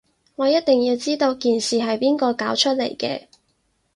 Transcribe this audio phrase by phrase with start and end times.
[0.35, 3.27] 我一定要知道件事係邊個搞出嚟嘅